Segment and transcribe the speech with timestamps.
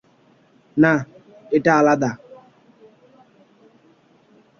[0.77, 0.93] না,
[1.51, 2.11] এটা আলাদা!